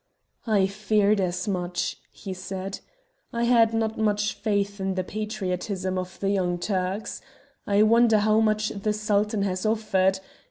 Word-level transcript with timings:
"I 0.47 0.65
feared 0.65 1.21
as 1.21 1.47
much," 1.47 1.97
he 2.09 2.33
said. 2.33 2.79
"I 3.31 3.43
had 3.43 3.71
not 3.71 3.99
much 3.99 4.33
faith 4.33 4.79
in 4.81 4.95
the 4.95 5.03
patriotism 5.03 5.99
of 5.99 6.19
the 6.19 6.31
Young 6.31 6.57
Turks. 6.57 7.21
I 7.67 7.83
wonder 7.83 8.17
how 8.17 8.39
much 8.39 8.69
the 8.69 8.93
Sultan 8.93 9.43
has 9.43 9.63
offered. 9.63 10.19